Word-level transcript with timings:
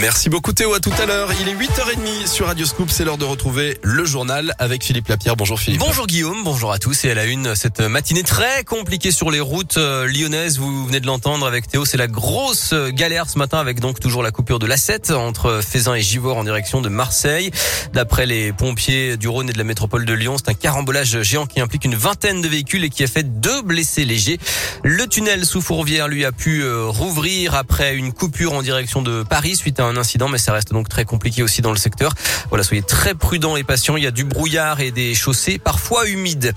Merci 0.00 0.28
beaucoup 0.28 0.52
Théo, 0.52 0.72
à 0.72 0.78
tout 0.78 0.92
à 1.02 1.06
l'heure. 1.06 1.30
Il 1.40 1.48
est 1.48 1.54
8h30 1.54 2.28
sur 2.28 2.46
Radio 2.46 2.64
Scoop, 2.64 2.90
c'est 2.90 3.04
l'heure 3.04 3.18
de 3.18 3.24
retrouver 3.24 3.78
le 3.82 4.04
journal 4.04 4.54
avec 4.60 4.84
Philippe 4.84 5.08
Lapierre. 5.08 5.34
Bonjour 5.34 5.58
Philippe. 5.58 5.80
Bonjour 5.80 6.06
Guillaume, 6.06 6.44
bonjour 6.44 6.70
à 6.70 6.78
tous 6.78 7.04
et 7.04 7.10
à 7.10 7.14
la 7.14 7.24
une 7.24 7.56
cette 7.56 7.80
matinée 7.80 8.22
très 8.22 8.62
compliquée 8.62 9.10
sur 9.10 9.32
les 9.32 9.40
routes 9.40 9.76
euh, 9.76 10.06
lyonnaises. 10.06 10.60
Vous 10.60 10.86
venez 10.86 11.00
de 11.00 11.06
l'entendre 11.06 11.44
avec 11.44 11.66
Théo, 11.66 11.84
c'est 11.84 11.96
la 11.96 12.06
grosse 12.06 12.72
euh, 12.72 12.90
galère 12.90 13.28
ce 13.28 13.36
matin 13.36 13.58
avec 13.58 13.80
donc 13.80 13.98
toujours 13.98 14.22
la 14.22 14.30
coupure 14.30 14.60
de 14.60 14.66
l'A7 14.66 15.12
entre 15.12 15.60
Fézin 15.60 15.94
et 15.94 16.02
Givors 16.02 16.36
en 16.36 16.44
direction 16.44 16.80
de 16.80 16.88
Marseille. 16.88 17.50
D'après 17.92 18.26
les 18.26 18.52
pompiers 18.52 19.16
du 19.16 19.26
Rhône 19.26 19.50
et 19.50 19.52
de 19.52 19.58
la 19.58 19.64
métropole 19.64 20.04
de 20.04 20.12
Lyon, 20.12 20.36
c'est 20.38 20.50
un 20.50 20.54
carambolage 20.54 21.20
géant 21.22 21.46
qui 21.46 21.60
implique 21.60 21.84
une 21.84 21.96
vingtaine 21.96 22.40
de 22.42 22.48
véhicules 22.48 22.84
et 22.84 22.90
qui 22.90 23.02
a 23.02 23.08
fait 23.08 23.40
deux 23.40 23.62
blessés 23.62 24.04
légers. 24.04 24.38
Le 24.84 25.08
tunnel 25.08 25.44
sous 25.44 25.60
Fourvière 25.60 26.06
lui 26.06 26.24
a 26.24 26.30
pu 26.30 26.62
euh, 26.62 26.84
rouvrir 26.86 27.56
après 27.56 27.96
une 27.96 28.12
coupure 28.12 28.52
en 28.52 28.62
direction 28.62 29.02
de 29.02 29.24
Paris 29.24 29.56
suite 29.64 29.80
à 29.80 29.86
un 29.86 29.96
incident, 29.96 30.28
mais 30.28 30.36
ça 30.36 30.52
reste 30.52 30.74
donc 30.74 30.90
très 30.90 31.06
compliqué 31.06 31.42
aussi 31.42 31.62
dans 31.62 31.70
le 31.70 31.78
secteur. 31.78 32.12
Voilà, 32.50 32.62
soyez 32.64 32.82
très 32.82 33.14
prudents 33.14 33.56
et 33.56 33.64
patients. 33.64 33.96
Il 33.96 34.04
y 34.04 34.06
a 34.06 34.10
du 34.10 34.24
brouillard 34.24 34.80
et 34.80 34.90
des 34.90 35.14
chaussées 35.14 35.58
parfois 35.58 36.06
humides. 36.06 36.52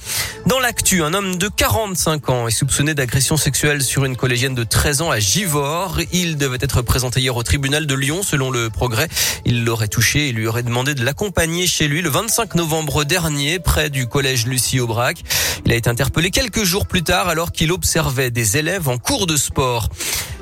Dans 0.46 0.60
l'actu, 0.60 1.02
un 1.04 1.14
homme 1.14 1.38
de 1.38 1.48
45 1.48 2.30
ans 2.30 2.48
est 2.50 2.52
soupçonné 2.52 2.96
d'agression 2.96 3.38
sexuelle 3.38 3.82
sur 3.82 4.04
une 4.04 4.18
collégienne 4.18 4.56
de 4.56 4.66
13 4.66 5.04
ans 5.04 5.10
à 5.10 5.20
Givors. 5.20 6.00
Il 6.12 6.36
devait 6.36 6.58
être 6.60 6.82
présenté 6.82 7.22
hier 7.22 7.34
au 7.34 7.44
tribunal 7.44 7.88
de 7.88 7.96
Lyon, 7.96 8.24
selon 8.24 8.52
le 8.52 8.70
progrès. 8.70 9.08
Il 9.46 9.64
l'aurait 9.64 9.88
touché 9.88 10.28
et 10.28 10.34
lui 10.34 10.46
aurait 10.46 10.64
demandé 10.64 10.94
de 10.94 11.06
l'accompagner 11.06 11.66
chez 11.66 11.88
lui 11.88 12.02
le 12.02 12.10
25 12.10 12.56
novembre 12.56 13.06
dernier, 13.06 13.60
près 13.60 13.90
du 13.90 14.08
collège 14.08 14.48
Lucie 14.48 14.82
Aubrac. 14.82 15.24
Il 15.66 15.72
a 15.72 15.76
été 15.78 15.90
interpellé 15.90 16.30
quelques 16.30 16.66
jours 16.66 16.86
plus 16.86 17.04
tard 17.04 17.30
alors 17.30 17.54
qu'il 17.54 17.72
observait 17.72 18.32
des 18.32 18.58
élèves 18.58 18.90
en 18.90 18.98
cours 18.98 19.28
de 19.28 19.38
sport. 19.38 19.88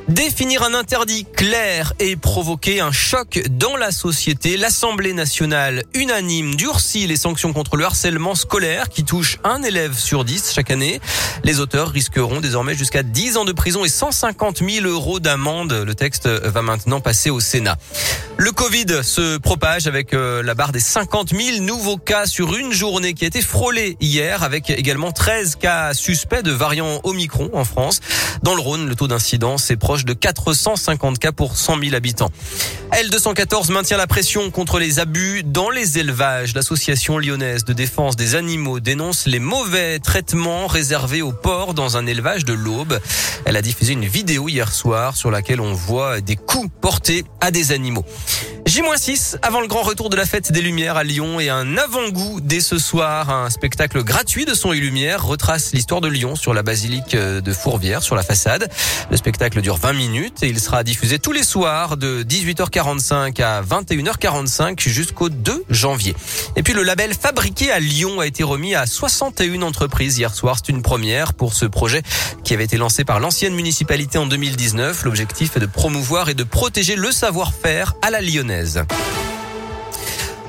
Définir 0.07 0.61
un 0.61 0.75
interdit 0.75 1.25
clair 1.25 1.93
et 1.97 2.15
provoquer 2.15 2.79
un 2.79 2.91
choc 2.91 3.41
dans 3.49 3.75
la 3.75 3.91
société, 3.91 4.55
l'Assemblée 4.55 5.13
nationale 5.13 5.81
unanime 5.95 6.53
durcit 6.53 7.07
les 7.07 7.17
sanctions 7.17 7.53
contre 7.53 7.75
le 7.75 7.85
harcèlement 7.85 8.35
scolaire 8.35 8.89
qui 8.89 9.03
touche 9.03 9.39
un 9.43 9.63
élève 9.63 9.97
sur 9.97 10.23
dix 10.23 10.53
chaque 10.53 10.69
année. 10.69 11.01
Les 11.43 11.59
auteurs 11.59 11.89
risqueront 11.89 12.39
désormais 12.39 12.75
jusqu'à 12.75 13.01
10 13.01 13.37
ans 13.37 13.45
de 13.45 13.51
prison 13.51 13.83
et 13.83 13.89
150 13.89 14.59
000 14.59 14.85
euros 14.85 15.19
d'amende. 15.19 15.73
Le 15.73 15.95
texte 15.95 16.27
va 16.27 16.61
maintenant 16.61 17.01
passer 17.01 17.31
au 17.31 17.39
Sénat. 17.39 17.77
Le 18.37 18.51
Covid 18.51 19.01
se 19.01 19.37
propage 19.37 19.87
avec 19.87 20.13
euh, 20.13 20.43
la 20.43 20.55
barre 20.55 20.73
des 20.73 20.81
50 20.81 21.29
000 21.33 21.61
nouveaux 21.61 21.97
cas 21.97 22.25
sur 22.25 22.55
une 22.55 22.73
journée 22.73 23.13
qui 23.13 23.23
a 23.23 23.27
été 23.27 23.41
frôlée 23.41 23.97
hier 24.01 24.43
avec 24.43 24.69
également 24.69 25.11
13 25.11 25.55
cas 25.55 25.93
suspects 25.93 26.43
de 26.43 26.51
variant 26.51 26.99
Omicron 27.03 27.49
en 27.53 27.63
France. 27.63 28.01
Dans 28.43 28.53
le 28.53 28.61
Rhône, 28.61 28.87
le 28.87 28.95
taux 28.95 29.07
d'incidence 29.07 29.71
est 29.71 29.77
proche 29.77 29.94
de 30.03 30.13
450 30.13 31.19
cas 31.19 31.31
pour 31.31 31.55
100 31.55 31.79
000 31.79 31.95
habitants. 31.95 32.31
L214 32.91 33.71
maintient 33.71 33.97
la 33.97 34.07
pression 34.07 34.51
contre 34.51 34.79
les 34.79 34.99
abus 34.99 35.43
dans 35.43 35.69
les 35.69 35.97
élevages. 35.99 36.53
L'association 36.55 37.17
lyonnaise 37.17 37.63
de 37.63 37.73
défense 37.73 38.15
des 38.15 38.35
animaux 38.35 38.79
dénonce 38.79 39.27
les 39.27 39.39
mauvais 39.39 39.99
traitements 39.99 40.67
réservés 40.67 41.21
aux 41.21 41.31
porcs 41.31 41.73
dans 41.73 41.97
un 41.97 42.05
élevage 42.05 42.45
de 42.45 42.53
l'Aube. 42.53 42.99
Elle 43.45 43.55
a 43.55 43.61
diffusé 43.61 43.93
une 43.93 44.05
vidéo 44.05 44.49
hier 44.49 44.73
soir 44.73 45.15
sur 45.15 45.31
laquelle 45.31 45.61
on 45.61 45.73
voit 45.73 46.19
des 46.19 46.35
coups 46.35 46.69
portés 46.81 47.23
à 47.39 47.51
des 47.51 47.71
animaux. 47.71 48.05
J-6 48.75 49.37
avant 49.41 49.61
le 49.61 49.67
grand 49.67 49.83
retour 49.83 50.09
de 50.09 50.17
la 50.17 50.25
fête 50.25 50.51
des 50.51 50.61
Lumières 50.61 50.97
à 50.97 51.05
Lyon 51.05 51.39
et 51.39 51.47
un 51.47 51.77
avant-goût 51.77 52.41
dès 52.41 52.59
ce 52.59 52.77
soir. 52.77 53.29
Un 53.29 53.49
spectacle 53.49 54.03
gratuit 54.03 54.43
de 54.43 54.53
son 54.53 54.73
et 54.73 54.79
lumière 54.81 55.23
retrace 55.23 55.71
l'histoire 55.71 56.01
de 56.01 56.09
Lyon 56.09 56.35
sur 56.35 56.53
la 56.53 56.61
basilique 56.61 57.15
de 57.15 57.53
Fourvière, 57.53 58.03
sur 58.03 58.17
la 58.17 58.23
façade. 58.23 58.69
Le 59.09 59.15
spectacle 59.15 59.61
dure 59.61 59.77
20 59.77 59.93
minutes 59.93 60.43
et 60.43 60.49
il 60.49 60.59
sera 60.59 60.83
diffusé 60.83 61.19
tous 61.19 61.31
les 61.31 61.43
soirs 61.43 61.95
de 61.95 62.23
18h45 62.23 63.41
à 63.41 63.61
21h45 63.61 64.77
jusqu'au 64.89 65.29
2 65.29 65.63
janvier. 65.69 66.13
Et 66.57 66.63
puis 66.63 66.73
le 66.73 66.83
label 66.83 67.13
fabriqué 67.13 67.71
à 67.71 67.79
Lyon 67.79 68.19
a 68.19 68.27
été 68.27 68.43
remis 68.43 68.75
à 68.75 68.85
61 68.85 69.61
entreprises 69.61 70.17
hier 70.17 70.35
soir. 70.35 70.57
C'est 70.57 70.73
une 70.73 70.81
première 70.81 71.33
pour 71.33 71.53
ce 71.53 71.65
projet 71.65 72.01
qui 72.43 72.53
avait 72.53 72.65
été 72.65 72.75
lancé 72.75 73.05
par 73.05 73.21
l'ancienne 73.21 73.55
municipalité 73.55 74.17
en 74.17 74.25
2019. 74.25 75.05
L'objectif 75.05 75.55
est 75.55 75.61
de 75.61 75.65
promouvoir 75.65 76.27
et 76.27 76.33
de 76.33 76.43
protéger 76.43 76.97
le 76.97 77.13
savoir-faire 77.13 77.93
à 78.01 78.09
la 78.09 78.19
lyonnaise. 78.19 78.64
anglaise. 78.65 79.34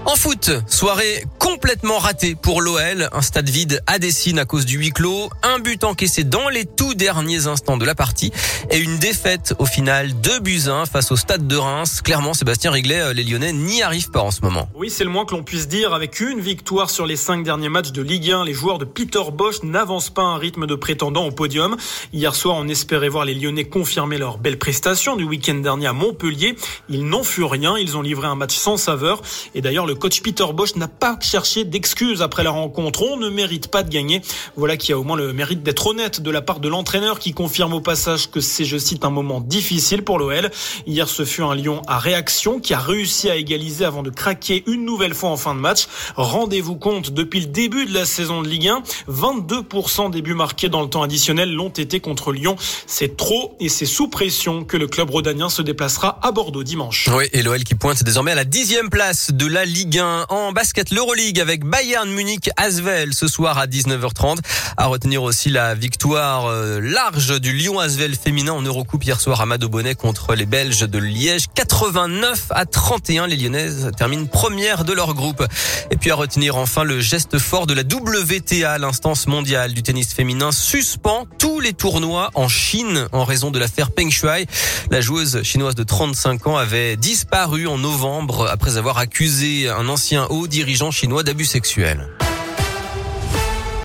En 0.06 0.15
foot, 0.15 0.53
soirée 0.69 1.25
complètement 1.41 1.99
ratée 1.99 2.37
pour 2.37 2.61
l'OL. 2.61 3.09
Un 3.12 3.22
stade 3.22 3.49
vide 3.49 3.83
à 3.89 3.99
Dessine 3.99 4.39
à 4.39 4.44
cause 4.44 4.65
du 4.65 4.78
huis 4.78 4.93
clos. 4.93 5.31
Un 5.43 5.59
but 5.59 5.83
encaissé 5.83 6.22
dans 6.22 6.49
les 6.49 6.65
tout 6.65 6.94
derniers 6.94 7.49
instants 7.49 7.77
de 7.77 7.84
la 7.84 7.97
partie. 7.97 8.31
Et 8.71 8.78
une 8.78 8.99
défaite 8.99 9.55
au 9.59 9.66
final 9.66 10.21
de 10.21 10.39
buts 10.39 10.61
face 10.89 11.11
au 11.11 11.16
stade 11.16 11.49
de 11.49 11.56
Reims. 11.56 12.03
Clairement, 12.03 12.34
Sébastien 12.34 12.71
Riglet, 12.71 13.00
euh, 13.00 13.12
les 13.12 13.25
Lyonnais 13.25 13.53
n'y 13.53 13.83
arrivent 13.83 14.12
pas 14.12 14.21
en 14.21 14.31
ce 14.31 14.43
moment. 14.43 14.69
Oui, 14.77 14.91
c'est 14.91 15.03
le 15.03 15.11
moins 15.11 15.25
que 15.25 15.34
l'on 15.34 15.43
puisse 15.43 15.66
dire. 15.66 15.93
Avec 15.93 16.21
une 16.21 16.41
victoire 16.41 16.89
sur 16.89 17.05
les 17.05 17.16
cinq 17.16 17.43
derniers 17.43 17.69
matchs 17.69 17.91
de 17.91 18.03
Ligue 18.03 18.31
1, 18.31 18.45
les 18.45 18.55
joueurs 18.55 18.78
de 18.78 18.84
Peter 18.84 19.22
Bosch 19.33 19.65
n'avancent 19.65 20.11
pas 20.11 20.22
un 20.22 20.39
rythme 20.39 20.69
de 20.69 20.77
prétendant 20.77 21.27
au 21.27 21.33
podium. 21.33 21.77
Hier 22.12 22.34
soir, 22.37 22.56
on 22.56 22.69
espérait 22.69 23.09
voir 23.09 23.25
les 23.25 23.34
Lyonnais 23.34 23.65
confirmer 23.65 24.19
leur 24.19 24.39
belle 24.39 24.59
prestation 24.59 25.16
du 25.16 25.25
week-end 25.25 25.56
dernier 25.56 25.89
à 25.89 25.93
Montpellier. 25.93 26.55
Ils 26.89 27.05
n'ont 27.05 27.25
fut 27.25 27.43
rien. 27.43 27.77
Ils 27.77 27.97
ont 27.97 28.03
livré 28.03 28.28
un 28.28 28.37
match 28.37 28.55
sans 28.55 28.77
saveur. 28.77 29.21
Et 29.56 29.61
d'ailleurs, 29.61 29.87
le 29.87 29.96
coach 29.97 30.23
Peter 30.23 30.45
Bosch 30.55 30.77
n'a 30.77 30.89
pas 30.89 31.19
cherché 31.21 31.65
d'excuses 31.65 32.23
après 32.23 32.45
la 32.45 32.51
rencontre. 32.51 33.03
On 33.03 33.17
ne 33.17 33.29
mérite 33.29 33.69
pas 33.69 33.83
de 33.83 33.89
gagner. 33.89 34.23
Voilà 34.57 34.77
qui 34.77 34.93
a 34.93 34.99
au 34.99 35.05
moins 35.05 35.17
le 35.17 35.33
mérite 35.33 35.62
d'être 35.62 35.87
honnête 35.87 36.21
de 36.21 36.31
la 36.31 36.43
part 36.43 36.61
de 36.61 36.69
l'entraîneur 36.69 37.19
qui 37.19 37.33
confirme 37.33 37.73
au 37.73 37.81
passage 37.81 38.31
que 38.31 38.41
c'est, 38.41 38.65
je 38.65 38.79
cite, 38.79 39.05
un 39.05 39.11
moment 39.11 39.41
difficile 39.41 40.03
pour 40.03 40.19
l'OL. 40.19 40.51
Hier, 40.87 41.09
ce 41.09 41.25
fut 41.25 41.43
un 41.43 41.55
Lyon 41.55 41.83
à 41.87 41.99
réaction 41.99 42.61
qui 42.61 42.75
a 42.75 42.79
réussi 42.79 43.31
à 43.31 43.37
égaliser 43.37 43.84
avant 43.84 44.03
de 44.03 44.11
craquer 44.11 44.65
une 44.67 44.84
nouvelle 44.84 45.15
fois 45.15 45.31
en 45.31 45.37
fin 45.37 45.55
de 45.55 45.61
match. 45.61 45.87
Rendez-vous 46.17 46.77
compte, 46.77 47.13
depuis 47.13 47.41
le 47.41 47.47
début 47.47 47.87
de 47.87 47.95
la 47.95 48.05
saison 48.05 48.43
de 48.43 48.49
Ligue 48.49 48.69
1, 48.69 48.83
22% 49.11 50.11
des 50.11 50.23
buts 50.23 50.34
marqués 50.34 50.69
dans 50.69 50.83
le 50.83 50.89
temps 50.89 51.03
additionnel 51.03 51.53
l'ont 51.53 51.69
été 51.69 52.01
contre 52.01 52.33
Lyon. 52.33 52.57
C'est 52.87 53.17
trop 53.17 53.57
et 53.61 53.69
c'est 53.69 53.87
sous 53.87 54.09
pression 54.09 54.65
que 54.65 54.77
le 54.77 54.87
club 54.87 55.11
rhodanien 55.11 55.49
se 55.49 55.63
déplacera 55.63 56.19
à 56.23 56.33
Bordeaux 56.33 56.65
dimanche. 56.65 57.09
Oui, 57.13 57.25
et 57.33 57.43
l'OL 57.43 57.65
qui 57.65 57.75
pointe 57.75 58.03
désormais 58.03 58.33
à 58.33 58.37
la 58.37 58.45
dixième 58.45 58.91
place 58.91 59.31
de 59.33 59.47
la 59.47 59.65
Ligue 59.65 59.85
1 59.94 60.26
en 60.28 60.52
basket 60.52 60.91
l'Euroleague 60.91 61.41
avec 61.41 61.64
Bayern 61.64 62.10
Munich 62.10 62.50
Asvel 62.56 63.14
ce 63.14 63.28
soir 63.28 63.58
à 63.58 63.66
19h30. 63.66 64.38
À 64.76 64.86
retenir 64.86 65.22
aussi 65.22 65.48
la 65.48 65.74
victoire 65.74 66.47
euh, 66.47 66.80
large 66.80 67.41
du 67.41 67.52
Lyon 67.52 67.78
Asvel 67.78 68.16
féminin 68.16 68.52
en 68.52 68.62
Eurocoupe 68.62 69.04
hier 69.04 69.20
soir 69.20 69.41
à 69.41 69.47
Bonnet 69.58 69.94
contre 69.94 70.34
les 70.34 70.47
Belges 70.47 70.88
de 70.88 70.98
Liège. 70.98 71.47
89 71.54 72.47
à 72.50 72.66
31. 72.66 73.26
Les 73.26 73.36
Lyonnaises 73.36 73.91
terminent 73.97 74.26
première 74.26 74.84
de 74.84 74.92
leur 74.92 75.14
groupe. 75.14 75.44
Et 75.91 75.97
puis 75.97 76.10
à 76.10 76.14
retenir 76.14 76.56
enfin 76.56 76.82
le 76.82 77.00
geste 77.00 77.38
fort 77.38 77.66
de 77.66 77.74
la 77.74 77.82
WTA, 77.82 78.78
l'instance 78.78 79.26
mondiale 79.26 79.72
du 79.72 79.82
tennis 79.82 80.12
féminin, 80.12 80.53
suspend 80.53 81.26
tous 81.38 81.60
les 81.60 81.72
tournois 81.72 82.30
en 82.34 82.48
Chine 82.48 83.06
en 83.12 83.24
raison 83.24 83.50
de 83.50 83.58
l'affaire 83.58 83.91
Peng 83.92 84.10
Shuai. 84.10 84.47
La 84.91 85.00
joueuse 85.00 85.42
chinoise 85.42 85.74
de 85.74 85.84
35 85.84 86.47
ans 86.48 86.56
avait 86.56 86.97
disparu 86.97 87.66
en 87.66 87.78
novembre 87.78 88.48
après 88.50 88.76
avoir 88.76 88.98
accusé 88.98 89.68
un 89.76 89.88
ancien 89.88 90.26
haut 90.31 90.47
dirigeant 90.47 90.91
chinois 90.91 91.22
d'abus 91.22 91.44
sexuels. 91.44 92.09